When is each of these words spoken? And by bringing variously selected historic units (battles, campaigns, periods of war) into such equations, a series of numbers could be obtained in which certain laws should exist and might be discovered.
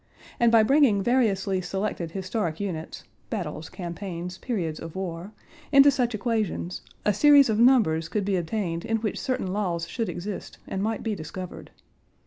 And 0.39 0.51
by 0.51 0.63
bringing 0.63 1.03
variously 1.03 1.61
selected 1.61 2.09
historic 2.09 2.59
units 2.59 3.03
(battles, 3.29 3.69
campaigns, 3.69 4.39
periods 4.39 4.79
of 4.79 4.95
war) 4.95 5.31
into 5.71 5.91
such 5.91 6.15
equations, 6.15 6.81
a 7.05 7.13
series 7.13 7.49
of 7.51 7.59
numbers 7.59 8.09
could 8.09 8.25
be 8.25 8.35
obtained 8.35 8.83
in 8.83 8.97
which 8.97 9.19
certain 9.21 9.53
laws 9.53 9.87
should 9.87 10.09
exist 10.09 10.57
and 10.67 10.81
might 10.81 11.03
be 11.03 11.13
discovered. 11.13 11.69